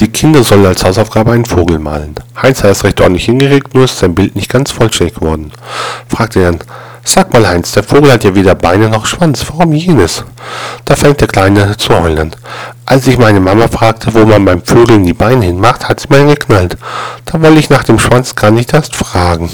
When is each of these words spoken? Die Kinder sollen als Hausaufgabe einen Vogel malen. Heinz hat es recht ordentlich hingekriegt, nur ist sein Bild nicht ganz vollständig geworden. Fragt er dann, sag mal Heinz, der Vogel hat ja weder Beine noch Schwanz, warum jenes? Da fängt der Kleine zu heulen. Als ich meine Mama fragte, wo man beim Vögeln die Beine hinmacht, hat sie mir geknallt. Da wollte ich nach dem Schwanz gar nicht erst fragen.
Die 0.00 0.08
Kinder 0.08 0.42
sollen 0.42 0.64
als 0.64 0.82
Hausaufgabe 0.82 1.32
einen 1.32 1.44
Vogel 1.44 1.78
malen. 1.78 2.14
Heinz 2.40 2.64
hat 2.64 2.70
es 2.70 2.84
recht 2.84 3.02
ordentlich 3.02 3.26
hingekriegt, 3.26 3.74
nur 3.74 3.84
ist 3.84 3.98
sein 3.98 4.14
Bild 4.14 4.34
nicht 4.34 4.48
ganz 4.50 4.70
vollständig 4.70 5.16
geworden. 5.16 5.52
Fragt 6.08 6.36
er 6.36 6.52
dann, 6.52 6.60
sag 7.04 7.34
mal 7.34 7.46
Heinz, 7.46 7.72
der 7.72 7.82
Vogel 7.82 8.10
hat 8.10 8.24
ja 8.24 8.34
weder 8.34 8.54
Beine 8.54 8.88
noch 8.88 9.04
Schwanz, 9.04 9.44
warum 9.50 9.74
jenes? 9.74 10.24
Da 10.86 10.96
fängt 10.96 11.20
der 11.20 11.28
Kleine 11.28 11.76
zu 11.76 12.00
heulen. 12.00 12.34
Als 12.86 13.06
ich 13.08 13.18
meine 13.18 13.40
Mama 13.40 13.68
fragte, 13.68 14.14
wo 14.14 14.24
man 14.24 14.46
beim 14.46 14.62
Vögeln 14.62 15.04
die 15.04 15.12
Beine 15.12 15.44
hinmacht, 15.44 15.86
hat 15.86 16.00
sie 16.00 16.08
mir 16.08 16.24
geknallt. 16.24 16.78
Da 17.26 17.42
wollte 17.42 17.58
ich 17.58 17.68
nach 17.68 17.84
dem 17.84 17.98
Schwanz 17.98 18.34
gar 18.34 18.50
nicht 18.50 18.72
erst 18.72 18.96
fragen. 18.96 19.50